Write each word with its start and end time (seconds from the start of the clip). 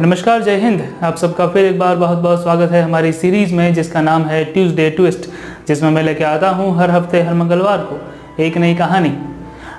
नमस्कार, 0.00 0.42
जय 0.42 0.56
हिंद। 0.56 0.82
आप 1.02 1.16
सबका 1.16 1.46
फिर 1.48 1.64
एक 1.64 1.78
बार 1.78 1.96
बहुत 1.96 2.18
बहुत 2.18 2.42
स्वागत 2.42 2.70
है 2.72 2.82
हमारी 2.82 3.12
सीरीज़ 3.12 3.54
में, 3.54 3.74
जिसका 3.74 4.00
नाम 4.02 4.22
है 4.22 4.44
ट्यूसडे 4.44 4.88
ट्विस्ट 4.90 5.28
जिसमें 5.68 5.90
मैं 5.90 6.02
लेके 6.02 6.24
आता 6.24 6.48
हूँ 6.50 6.76
हर 6.76 6.90
हफ़्ते, 6.90 7.20
हर 7.22 7.34
मंगलवार 7.34 7.78
को, 7.78 7.98
एक 8.42 8.56
नई 8.56 8.74
कहानी। 8.74 9.12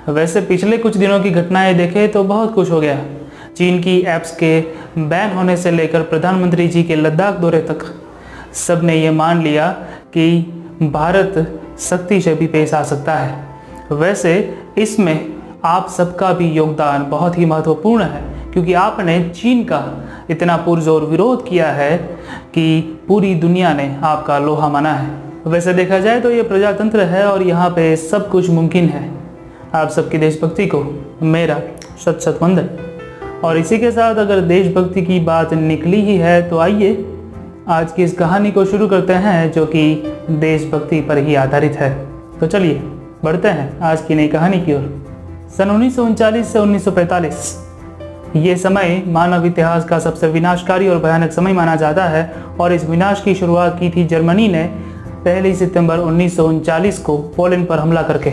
वैसे 0.08 0.40
पिछले 0.40 0.78
कुछ 0.78 0.96
दिनों 0.96 1.20
की 1.20 1.30
घटनाएँ 1.30 1.74
देखें 1.74 2.12
तो 2.12 2.22
बहुत 2.24 2.54
कुछ 2.54 2.70
हो 2.70 2.80
गया। 2.80 2.98
चीन 3.56 3.80
की 3.80 4.00
ऐप्स 4.00 4.34
के 4.36 4.60
बैन 4.98 5.32
होने 5.32 5.56
से 5.56 5.70
लेकर 5.70 6.02
प्रधानमंत्री 6.02 6.68
जी 6.68 6.82
के 6.82 6.96
लद्दाख 6.96 7.34
दौरे 7.34 7.60
तक 7.60 7.84
सबने 8.56 8.96
ये 8.96 9.10
मान 9.10 9.42
लिया 9.42 9.70
कि 10.14 10.38
भारत 10.82 11.60
सख्ती 11.80 12.20
से 12.20 12.34
भी 12.34 12.46
पेश 12.46 12.74
आ 12.74 12.82
सकता 12.82 13.14
है। 13.14 13.44
वैसे 13.92 14.58
इसमें 14.78 15.26
आप 15.64 15.88
सबका 15.88 16.32
भी 16.32 16.50
योगदान 16.50 17.08
बहुत 17.10 17.38
ही 17.38 17.44
महत्वपूर्ण 17.44 18.02
है। 18.02 18.35
क्योंकि 18.56 18.72
आपने 18.72 19.18
चीन 19.30 19.62
का 19.64 19.78
इतना 20.30 20.56
पुरजोर 20.56 21.02
विरोध 21.04 21.46
किया 21.48 21.70
है 21.70 21.96
कि 22.54 22.80
पूरी 23.08 23.34
दुनिया 23.34 23.72
ने 23.74 23.84
आपका 24.02 24.38
लोहा 24.38 24.68
माना 24.68 24.92
है। 24.92 25.10
वैसे 25.46 25.72
देखा 25.74 25.98
जाए 25.98 26.20
तो 26.20 26.30
ये 26.30 26.42
प्रजातंत्र 26.42 27.00
है 27.00 27.24
और 27.24 27.42
यहाँ 27.42 27.68
पे 27.70 27.96
सब 27.96 28.28
कुछ 28.30 28.48
मुमकिन 28.50 28.88
है। 28.88 29.10
आप 29.74 29.88
सबकी 29.88 30.18
देशभक्ति 30.18 30.66
को 30.66 30.82
मेरा 31.22 31.60
सत 32.04 32.20
शत 32.20 32.38
वंदन। 32.42 32.68
और 33.44 33.58
इसी 33.58 33.78
के 33.78 33.90
साथ 33.90 34.14
अगर 34.14 34.40
देशभक्ति 34.40 35.02
की 35.02 35.20
बात 35.20 35.52
निकली 35.54 36.00
ही 36.00 36.16
है 36.16 36.48
तो 36.50 36.58
आइए 36.58 37.04
आज 37.68 37.92
की 37.92 38.04
इस 38.04 38.14
कहानी 38.14 38.52
को 38.52 38.64
शुरू 38.64 38.88
करते 38.88 39.12
हैं 39.12 39.52
जो 39.52 39.66
कि 39.66 39.84
देशभक्ति 40.30 41.00
पर 41.00 41.18
ही 41.18 41.34
आधारित 41.34 41.76
है। 41.76 41.94
तो 42.40 42.46
चलिए, 42.46 42.74
बढ़ते 43.24 43.48
हैं 43.48 43.78
आज 43.80 44.02
की 44.02 44.14
नई 44.14 44.28
कहानी 44.28 44.60
की 44.60 44.74
ओर। 44.74 44.90
सन 45.56 45.70
उन्नीस 45.70 45.96
से 46.52 46.58
1945 46.58 47.65
ये 48.36 48.56
समय 48.56 49.02
मानव 49.06 49.46
इतिहास 49.46 49.84
का 49.84 49.98
सबसे 49.98 50.28
विनाशकारी 50.28 50.88
और 50.88 50.98
भयानक 50.98 51.32
समय 51.32 51.52
माना 51.52 51.76
जाता 51.76 52.04
है 52.04 52.34
और 52.60 52.72
इस 52.72 52.84
विनाश 52.84 53.20
की 53.20 53.34
शुरुआत 53.34 53.78
की 53.80 53.90
थी 53.90 54.04
जर्मनी 54.04 54.48
ने 54.48 54.64
पहली 55.24 55.54
सितंबर 55.54 55.98
उन्नीस 55.98 56.98
को 56.98 57.18
पोलैंड 57.18 57.66
पर 57.66 57.78
हमला 57.78 58.02
करके। 58.02 58.32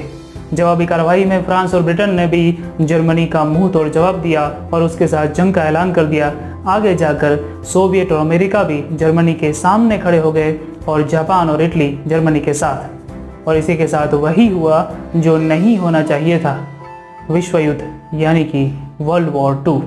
जवाबी 0.54 0.86
कार्रवाई 0.86 1.26
में 1.26 1.44
फ्रांस 1.44 1.74
और 1.74 1.82
ब्रिटेन 1.82 2.14
ने 2.14 2.28
भी 2.28 2.60
जर्मनी 2.82 3.26
का 3.26 3.46
मुँह 3.46 3.72
तोड़ 3.72 3.90
जवाब 3.90 4.22
दिया 4.22 4.70
और 4.74 4.84
उसके 4.84 5.08
साथ 5.08 5.28
जंग 5.28 5.54
का 5.54 5.64
ऐलान 5.64 5.94
कर 5.94 6.06
दिया। 6.06 6.32
आगे 6.68 6.96
जाकर 6.96 7.64
सोवियत 7.64 8.12
और 8.12 8.20
अमेरिका 8.20 8.64
भी 8.64 8.84
जर्मनी 8.92 9.34
के 9.34 9.54
सामने 9.54 9.98
खड़े 9.98 10.18
हो 10.18 10.32
गए 10.32 10.60
और 10.88 11.08
जापान 11.08 11.50
और 11.50 11.62
इटली 11.62 12.00
जर्मनी 12.08 12.40
के 12.40 12.54
साथ। 12.54 13.48
और 13.48 13.58
इसी 13.58 13.76
के 13.76 13.88
साथ 13.88 14.14
वही 14.14 14.48
हुआ 14.48 14.92
जो 15.16 15.38
नहीं 15.38 15.78
होना 15.78 16.02
चाहिए 16.02 16.40
था। 16.40 16.68
विश्व 17.32 17.58
युद्ध। 17.58 18.03
यानी 18.14 18.44
कि 18.46 18.66
वर्ल्ड 19.02 19.30
वॉर 19.30 19.56
टू 19.66 19.82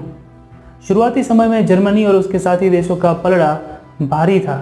शुरुआती 0.88 1.22
समय 1.22 1.48
में 1.48 1.66
जर्मनी 1.66 2.04
और 2.04 2.14
उसके 2.14 2.38
साथी 2.38 2.70
देशों 2.70 2.96
का 2.96 3.12
पलड़ा 3.14 3.52
भारी 4.02 4.40
था। 4.40 4.56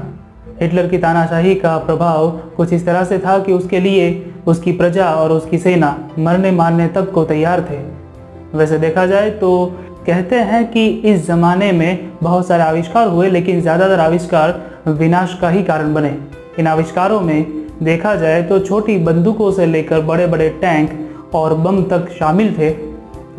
हिटलर 0.61 0.89
की 0.89 0.99
तानाशाही 0.99 1.55
का 1.55 1.77
प्रभाव 1.79 2.31
कुछ 2.57 2.73
इस 2.73 2.85
तरह 2.87 3.05
से 3.05 3.19
था 3.19 3.39
कि 3.39 3.53
उसके 3.53 3.81
लिए 3.81 4.33
उसकी 4.47 4.73
प्रजा 4.73 5.09
और 5.13 5.33
उसकी 5.33 5.59
सेना 5.59 5.97
मरने 6.19 6.51
मारने 6.53 6.87
तक 6.89 7.11
को 7.13 7.25
तैयार 7.25 7.61
थे। 7.71 7.79
वैसे 8.59 8.79
देखा 8.79 9.07
जाए 9.07 9.31
तो 9.33 9.51
कहते 10.07 10.41
हैं 10.43 10.67
कि 10.73 10.87
इस 10.87 11.27
ज़माने 11.27 11.73
में 11.73 12.11
बहुत 12.23 12.47
सारे 12.47 12.63
आविष्कार 12.63 13.09
हुए, 13.09 13.29
लेकिन 13.31 13.61
ज़्यादातर 13.61 14.01
आविष्कार 14.01 14.61
विनाश 14.89 15.39
का 15.41 15.49
ही 15.51 15.63
कारण 15.63 15.95
बने। 15.95 16.17
इन 16.59 16.67
आविष्कारों 16.67 17.21
में 17.21 17.47
देखा 17.83 18.15
जाए 18.15 18.43
तो 18.43 18.59
छोटी 18.61 18.97
बंदूकों 19.05 19.51
से 19.53 19.67
लेकर 19.67 20.01
बड़े 20.03 20.27
बड़े 20.27 20.49
टैंक 20.61 21.35
और 21.35 21.55
बम 21.57 21.83
तक 21.85 22.09
शामिल 22.19 22.55
थे। 22.59 22.71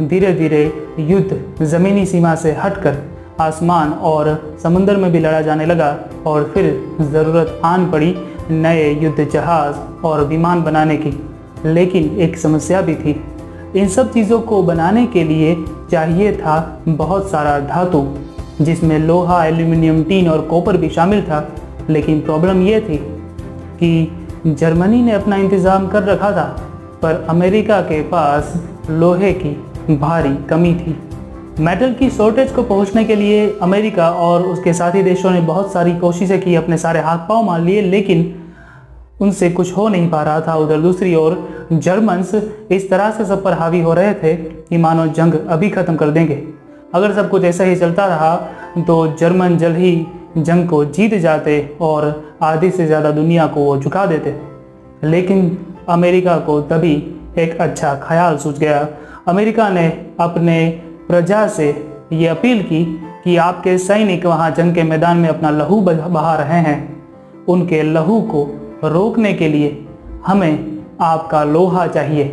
धीरे 0.01 0.31
धीरे 0.33 0.63
युद्ध 0.99 1.63
ज़मीनी 1.63 2.05
सीमा 2.05 2.33
से 2.35 2.51
हटकर 2.53 2.97
आसमान 3.41 3.91
और 4.03 4.27
समुद्र 4.63 4.95
में 4.97 5.11
भी 5.11 5.19
लड़ा 5.19 5.41
जाने 5.41 5.65
लगा 5.65 5.95
और 6.27 6.43
फिर 6.53 6.65
ज़रूरत 7.01 7.61
आन 7.65 7.89
पड़ी 7.91 8.15
नए 8.51 8.91
युद्ध 8.93 9.27
जहाज़ 9.29 9.75
और 10.05 10.23
विमान 10.25 10.63
बनाने 10.63 10.97
की। 10.97 11.13
लेकिन 11.65 12.19
एक 12.19 12.37
समस्या 12.37 12.81
भी 12.81 12.95
थी। 12.95 13.15
इन 13.75 13.87
सब 13.87 14.11
चीज़ों 14.13 14.39
को 14.41 14.61
बनाने 14.63 15.05
के 15.07 15.23
लिए 15.23 15.55
चाहिए 15.91 16.33
था 16.33 16.81
बहुत 16.87 17.29
सारा 17.31 17.59
धातु, 17.59 18.05
जिसमें 18.61 18.97
लोहा, 18.99 19.43
एल्यूमिनियम, 19.45 20.03
टीन 20.03 20.27
और 20.29 20.41
कॉपर 20.41 20.77
भी 20.77 20.89
शामिल 20.89 21.21
था। 21.21 21.47
लेकिन 21.89 22.19
प्रॉब्लम 22.21 22.61
ये 22.61 22.81
थी 22.81 22.97
कि 23.77 24.27
जर्मनी 24.47 25.01
ने 25.01 25.11
अपना 25.11 25.35
इंतज़ाम 25.35 25.87
कर 25.87 26.03
रखा 26.03 26.31
था, 26.31 26.45
पर 27.01 27.25
अमेरिका 27.29 27.81
के 27.81 28.01
पास 28.01 28.53
लोहे 28.89 29.31
की 29.33 29.57
भारी 29.89 30.35
कमी 30.45 30.73
थी। 30.75 30.95
मेटल 31.59 31.93
की 31.93 32.09
शॉर्टेज 32.09 32.51
को 32.51 32.63
पहुँचने 32.63 33.03
के 33.05 33.15
लिए 33.15 33.49
अमेरिका 33.61 34.09
और 34.11 34.43
उसके 34.43 34.73
साथी 34.73 35.03
देशों 35.03 35.31
ने 35.31 35.41
बहुत 35.43 35.71
सारी 35.73 35.95
कोशिशें 35.99 36.39
की 36.41 36.55
अपने 36.55 36.77
सारे 36.77 36.99
हाथ 37.01 37.17
पाँव 37.29 37.43
मार 37.43 37.61
लिए, 37.61 37.81
लेकिन 37.81 38.33
उनसे 39.21 39.49
कुछ 39.49 39.75
हो 39.77 39.87
नहीं 39.89 40.09
पा 40.09 40.23
रहा 40.23 40.41
था। 40.41 40.55
उधर 40.55 40.79
दूसरी 40.79 41.13
ओर, 41.15 41.37
जर्मन्स 41.73 42.33
इस 42.71 42.89
तरह 42.89 43.11
से 43.11 43.25
सब 43.25 43.43
पर 43.43 43.53
हावी 43.53 43.81
हो 43.81 43.93
रहे 43.93 44.13
थे 44.13 44.35
कि 44.35 44.77
मानो 44.77 45.05
जंग 45.09 45.33
अभी 45.33 45.69
ख़त्म 45.69 45.95
कर 45.95 46.09
देंगे। 46.09 46.43
अगर 46.93 47.13
सब 47.13 47.29
कुछ 47.29 47.43
ऐसा 47.43 47.63
ही 47.63 47.75
चलता 47.75 48.05
रहा 48.07 48.35
तो 48.79 48.95
जर्मन 49.19 49.57
जल्द 49.57 49.77
ही 49.77 50.05
जंग 50.37 50.67
को 50.69 50.83
जीत 50.87 51.13
जाते 51.15 51.77
और 51.81 52.37
आधी 52.43 52.69
से 52.71 52.85
ज़्यादा 52.87 53.11
दुनिया 53.11 53.47
को 53.47 53.61
वो 53.61 53.77
झुका 53.77 54.05
देते। 54.05 54.35
लेकिन 55.03 55.57
अमेरिका 55.89 56.37
को 56.37 56.59
तभी 56.63 56.93
एक 57.37 57.57
अच्छा 57.57 57.93
ख्याल 58.03 58.37
सूझ 58.37 58.57
गया। 58.59 58.87
अमेरिका 59.27 59.69
ने 59.69 59.87
अपने 60.19 60.81
प्रजा 61.07 61.47
से 61.47 61.67
ये 62.13 62.27
अपील 62.27 62.61
की 62.63 62.83
कि 63.23 63.35
आपके 63.37 63.77
सैनिक 63.77 64.25
वहाँ 64.25 64.49
जंग 64.51 64.73
के 64.75 64.83
मैदान 64.83 65.17
में 65.17 65.29
अपना 65.29 65.49
लहू 65.49 65.79
बहा 65.81 66.35
रहे 66.35 66.59
हैं। 66.59 66.77
उनके 67.47 67.81
लहू 67.83 68.21
को 68.21 68.43
रोकने 68.83 69.33
के 69.33 69.47
लिए 69.47 69.85
हमें 70.25 70.83
आपका 71.01 71.43
लोहा 71.43 71.87
चाहिए। 71.87 72.25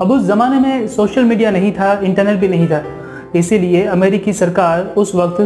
अब 0.00 0.10
उस 0.10 0.22
ज़माने 0.22 0.58
में 0.60 0.88
सोशल 0.88 1.24
मीडिया 1.24 1.50
नहीं 1.50 1.72
था, 1.72 1.92
इंटरनेट 1.94 2.38
भी 2.40 2.48
नहीं 2.48 2.66
था। 2.66 2.82
इसीलिए 3.36 3.84
अमेरिकी 3.84 4.32
सरकार 4.32 4.80
उस 4.96 5.14
वक्त 5.14 5.40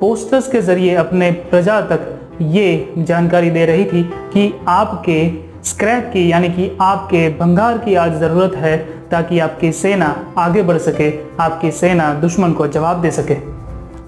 पोस्टर्स 0.00 0.48
के 0.48 0.60
ज़रिए 0.60 0.94
अपने 0.94 1.30
प्रजा 1.30 1.80
तक 1.80 2.10
ये 2.42 2.92
जानकारी 2.98 3.50
दे 3.50 3.64
रही 3.66 3.84
थी 3.84 4.02
कि 4.02 4.52
आपके 4.68 5.30
स्क्रैप 5.64 6.10
की, 6.12 6.32
यानी 6.32 6.48
कि 6.48 6.76
आपके 6.80 7.28
भंगार 7.28 7.78
की 7.78 7.94
आज 7.94 8.18
ज़रूरत 8.20 8.56
है। 8.56 8.93
ताकि 9.10 9.38
आपकी 9.38 9.72
सेना 9.72 10.34
आगे 10.38 10.62
बढ़ 10.62 10.78
सके, 10.78 11.12
आपकी 11.40 11.70
सेना 11.70 12.14
दुश्मन 12.14 12.52
को 12.52 12.66
जवाब 12.66 13.00
दे 13.00 13.10
सके। 13.10 13.36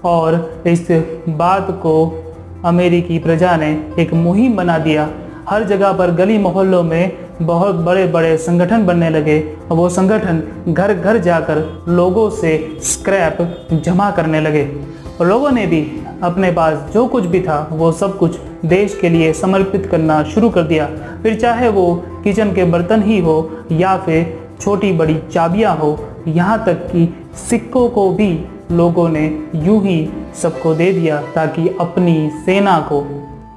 और 0.05 0.63
इस 0.67 0.87
बात 1.29 1.67
को 1.71 2.23
अमेरिकी 2.65 3.19
प्रजा 3.19 3.57
ने 3.57 3.85
एक 3.99 4.13
मुहिम 4.13 4.55
बना 4.55 4.77
दिया। 4.77 5.09
हर 5.49 5.63
जगह 5.63 5.93
पर 5.93 6.11
गली 6.11 6.37
मोहल्लों 6.37 6.83
में 6.83 7.11
बहुत 7.41 7.75
बड़े 7.75 8.05
बड़े 8.07 8.37
संगठन 8.37 8.85
बनने 8.85 9.09
लगे। 9.09 9.39
वो 9.69 9.89
संगठन 9.89 10.43
घर 10.73 10.93
घर 10.93 11.17
जाकर 11.17 11.85
लोगों 11.87 12.29
से 12.29 12.77
स्क्रैप 12.81 13.67
जमा 13.73 14.11
करने 14.11 14.41
लगे। 14.41 14.75
और 15.21 15.27
लोगों 15.27 15.51
ने 15.51 15.67
भी 15.67 16.01
अपने 16.23 16.51
पास 16.51 16.91
जो 16.93 17.05
कुछ 17.07 17.25
भी 17.25 17.39
था, 17.41 17.69
वो 17.71 17.91
सब 17.91 18.17
कुछ 18.17 18.37
देश 18.65 18.97
के 19.01 19.09
लिए 19.09 19.33
समर्पित 19.33 19.85
करना 19.85 20.23
शुरू 20.23 20.49
कर 20.49 20.61
दिया। 20.61 20.89
फिर 21.23 21.35
चाहे 21.35 21.69
वो 21.69 22.03
किचन 22.23 22.53
के 22.53 22.63
बर्तन 22.63 23.03
ही 23.03 23.19
हो 23.19 23.51
या 23.71 23.97
फिर 23.97 24.46
छोटी 24.61 24.91
बड़ी 24.91 25.19
चाबियाँ 25.31 25.75
हो, 25.75 25.97
यहाँ 26.27 26.63
तक 26.65 26.85
कि 26.91 27.07
सिक्कों 27.49 27.87
को 27.89 28.09
भी 28.11 28.29
लोगों 28.71 29.07
ने 29.09 29.25
यूँ 29.55 29.81
ही 29.83 30.09
सबको 30.41 30.73
दे 30.75 30.91
दिया 30.93 31.21
ताकि 31.35 31.67
अपनी 31.81 32.29
सेना 32.45 32.79
को 32.89 33.01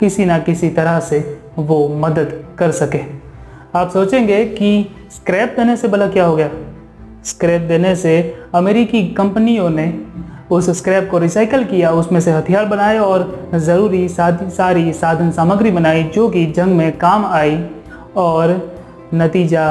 किसी 0.01 0.25
ना 0.25 0.39
किसी 0.39 0.69
तरह 0.71 0.99
से 1.01 1.19
वो 1.59 1.89
मदद 2.01 2.43
कर 2.59 2.71
सके। 2.73 3.01
आप 3.75 3.91
सोचेंगे 3.91 4.45
कि 4.47 4.87
स्क्रैप 5.11 5.55
देने 5.57 5.77
से 5.77 5.89
भला 5.89 6.07
क्या 6.07 6.25
हो 6.25 6.37
गया? 6.37 6.51
स्क्रैप 7.25 7.63
देने 7.63 7.95
से 7.97 8.13
अमेरिकी 8.55 9.03
कंपनियों 9.09 9.69
ने 9.71 9.93
उस 10.51 10.71
स्क्रैप 10.71 11.09
को 11.11 11.19
रिसाइकल 11.19 11.65
किया, 11.65 11.91
उसमें 11.93 12.21
से 12.21 12.31
हथियार 12.33 12.65
बनाए 12.65 12.99
और 12.99 13.51
ज़रूरी 13.55 14.09
सारी 14.09 14.93
साधन 14.93 15.31
सामग्री 15.31 15.71
बनाई, 15.71 16.03
जो 16.05 16.29
कि 16.29 16.47
जंग 16.47 16.77
में 16.77 16.97
काम 16.99 17.27
आई 17.27 17.65
और 18.17 18.71
नतीजा 19.15 19.67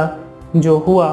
जो 0.56 0.78
हुआ, 0.78 1.08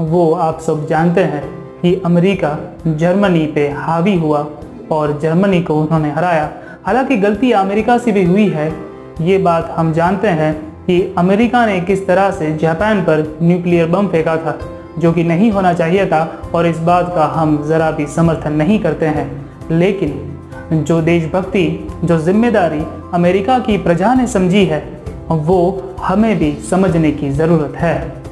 वो 0.00 0.32
आप 0.32 0.60
सब 0.60 0.86
जानते 0.86 1.20
हैं 1.20 1.42
कि 1.82 1.94
अमेरिका 2.06 2.56
जर्मनी 2.86 3.46
पे 3.46 3.68
हावी 3.68 4.16
हुआ 4.16 4.46
और 4.90 5.18
जर्मनी 5.20 5.62
को 5.62 5.80
उन्होंने 5.80 6.10
हराया। 6.10 6.48
हालाँकि 6.86 7.16
गलती 7.16 7.52
अमेरिका 7.52 7.98
से 7.98 8.12
भी 8.12 8.24
हुई 8.24 8.48
है। 8.48 8.72
ये 9.20 9.38
बात 9.38 9.74
हम 9.76 9.92
जानते 9.92 10.28
हैं 10.28 10.54
कि 10.86 11.14
अमेरिका 11.18 11.66
ने 11.66 11.80
किस 11.80 12.06
तरह 12.06 12.30
से 12.30 12.56
जापान 12.56 13.00
पर 13.00 13.38
न्यूक्लियर 13.42 13.86
बम 13.86 14.08
फेंका 14.08 14.36
था, 14.36 14.58
जो 14.98 15.12
कि 15.12 15.24
नहीं 15.24 15.50
होना 15.50 15.72
चाहिए 15.74 16.06
था 16.06 16.42
और 16.54 16.66
इस 16.66 16.78
बात 16.78 17.12
का 17.14 17.24
हम 17.24 17.62
ज़रा 17.66 17.90
भी 17.90 18.06
समर्थन 18.06 18.52
नहीं 18.52 18.78
करते 18.78 19.06
हैं। 19.06 19.50
लेकिन 19.70 20.84
जो 20.84 21.00
देशभक्ति, 21.00 21.88
जो 22.04 22.18
ज़िम्मेदारी 22.18 22.82
अमेरिका 23.14 23.58
की 23.58 23.78
प्रजा 23.78 24.14
ने 24.14 24.26
समझी 24.26 24.64
है, 24.64 25.02
वो 25.30 25.82
हमें 26.00 26.38
भी 26.38 26.52
समझने 26.70 27.10
की 27.10 27.30
ज़रूरत 27.30 27.76
है। 27.76 28.27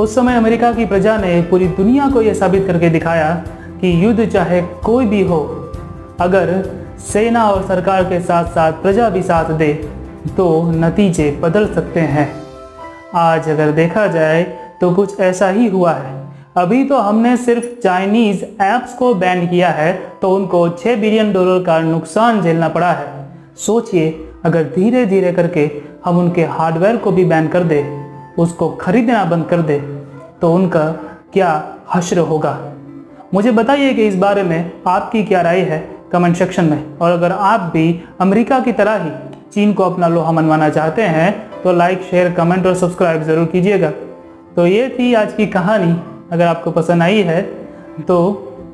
उस 0.00 0.14
समय 0.14 0.36
अमेरिका 0.36 0.72
की 0.72 0.84
प्रजा 0.86 1.16
ने 1.16 1.40
पूरी 1.42 1.66
दुनिया 1.68 2.08
को 2.10 2.20
यह 2.22 2.34
साबित 2.34 2.66
करके 2.66 2.88
दिखाया 2.90 3.32
कि 3.80 4.04
युद्ध 4.04 4.26
चाहे 4.26 4.60
कोई 4.84 5.06
भी 5.06 5.22
हो, 5.22 5.40
अगर 6.20 6.52
सेना 7.12 7.44
और 7.46 7.66
सरकार 7.66 8.04
के 8.04 8.20
साथ 8.20 8.44
साथ 8.44 8.80
प्रजा 8.82 9.08
भी 9.10 9.22
साथ 9.22 9.50
दे 9.54 9.72
तो 10.36 10.48
नतीजे 10.72 11.30
बदल 11.42 11.66
सकते 11.74 12.00
हैं। 12.00 12.28
आज 13.16 13.48
अगर 13.48 13.70
देखा 13.72 14.06
जाए 14.06 14.42
तो 14.80 14.90
कुछ 14.94 15.20
ऐसा 15.20 15.48
ही 15.50 15.68
हुआ 15.68 15.92
है। 15.92 16.18
अभी 16.56 16.84
तो 16.84 16.98
हमने 16.98 17.36
सिर्फ़ 17.36 17.64
चाइनीज़ 17.82 18.44
ऐप्स 18.62 18.94
को 18.94 19.14
बैन 19.14 19.46
किया 19.46 19.70
है 19.70 19.92
तो 20.22 20.34
उनको 20.36 20.68
6 20.78 20.96
बिलियन 20.96 21.32
डॉलर 21.32 21.64
का 21.64 21.78
नुकसान 21.82 22.42
झेलना 22.42 22.68
पड़ा 22.68 22.92
है। 22.92 23.08
सोचिए, 23.58 24.10
अगर 24.44 24.62
धीरे 24.74 25.06
धीरे 25.06 25.32
करके 25.32 25.70
हम 26.04 26.18
उनके 26.18 26.44
हार्डवेयर 26.48 26.96
को 26.96 27.12
भी 27.12 27.24
बैन 27.24 27.48
कर 27.48 27.64
दे। 27.64 27.82
उसको 28.40 28.68
खरीदना 28.80 29.24
बंद 29.26 29.46
कर 29.46 29.62
दे 29.62 29.78
तो 30.40 30.52
उनका 30.54 30.84
क्या 31.32 31.50
हश्र 31.94 32.18
होगा? 32.20 32.58
मुझे 33.34 33.50
बताइए 33.52 33.92
कि 33.94 34.06
इस 34.06 34.16
बारे 34.18 34.42
में 34.42 34.70
आपकी 34.88 35.22
क्या 35.24 35.40
राय 35.42 35.60
है 35.62 35.78
कमेंट 36.12 36.36
सेक्शन 36.36 36.64
में। 36.64 36.98
और 36.98 37.12
अगर 37.12 37.32
आप 37.32 37.70
भी 37.72 38.02
अमेरिका 38.20 38.60
की 38.60 38.72
तरह 38.74 39.02
ही 39.04 39.10
चीन 39.52 39.72
को 39.72 39.82
अपना 39.84 40.08
लोहा 40.08 40.32
मनवाना 40.32 40.68
चाहते 40.70 41.02
हैं 41.04 41.62
तो 41.62 41.72
लाइक 41.72 42.02
शेयर 42.10 42.32
कमेंट 42.32 42.66
और 42.66 42.74
सब्सक्राइब 42.76 43.22
ज़रूर 43.22 43.46
कीजिएगा। 43.46 43.90
तो 44.56 44.66
ये 44.66 44.88
थी 44.98 45.12
आज 45.14 45.32
की 45.32 45.46
कहानी। 45.48 45.94
अगर 46.32 46.46
आपको 46.46 46.70
पसंद 46.72 47.02
आई 47.02 47.22
है 47.22 47.42
तो 48.02 48.16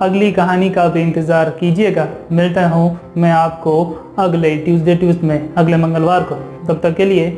अगली 0.02 0.30
कहानी 0.32 0.68
का 0.70 0.86
भी 0.88 1.02
इंतज़ार 1.02 1.50
कीजिएगा। 1.50 2.06
मिलता 2.32 2.68
हूँ 2.68 2.98
मैं 3.16 3.30
आपको 3.32 3.72
अगले 4.18 4.56
ट्यूसडे 4.56 4.94
ट्यूज 4.96 5.22
में, 5.22 5.54
अगले 5.54 5.76
मंगलवार 5.76 6.22
को। 6.22 6.34
तब 6.66 6.80
तक 6.82 6.96
के 6.96 7.04
लिए 7.04 7.30